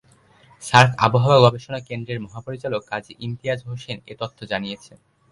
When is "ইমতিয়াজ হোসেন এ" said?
3.19-4.13